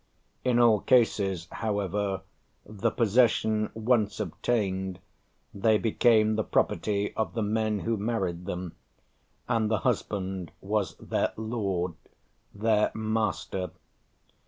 In 0.43 0.57
all 0.57 0.79
cases, 0.79 1.47
however, 1.51 2.21
the 2.65 2.89
possession 2.89 3.69
once 3.75 4.19
obtained, 4.19 4.97
they 5.53 5.77
became 5.77 6.35
the 6.37 6.43
property 6.43 7.13
of 7.13 7.35
the 7.35 7.43
men 7.43 7.81
who 7.81 7.97
married 7.97 8.47
them, 8.47 8.75
and 9.47 9.69
the 9.69 9.77
husband 9.85 10.51
was 10.59 10.95
their 10.97 11.31
"lord," 11.37 11.93
their 12.51 12.89
"master." 12.95 13.69